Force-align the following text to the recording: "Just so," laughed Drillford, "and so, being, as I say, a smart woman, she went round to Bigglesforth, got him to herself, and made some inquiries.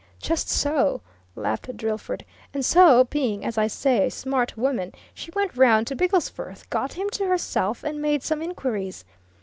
"Just 0.19 0.49
so," 0.49 1.01
laughed 1.35 1.77
Drillford, 1.77 2.25
"and 2.55 2.65
so, 2.65 3.03
being, 3.03 3.45
as 3.45 3.55
I 3.55 3.67
say, 3.67 4.07
a 4.07 4.09
smart 4.09 4.57
woman, 4.57 4.93
she 5.13 5.29
went 5.35 5.55
round 5.55 5.85
to 5.85 5.95
Bigglesforth, 5.95 6.67
got 6.71 6.93
him 6.93 7.07
to 7.11 7.27
herself, 7.27 7.83
and 7.83 8.01
made 8.01 8.23
some 8.23 8.41
inquiries. 8.41 9.05